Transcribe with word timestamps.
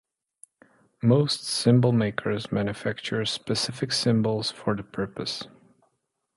Most 1.03 1.43
cymbal 1.43 1.91
makers 1.91 2.51
manufacture 2.51 3.23
specific 3.23 3.91
cymbals 3.91 4.49
for 4.49 4.75
the 4.75 4.81
purpose. 4.81 5.43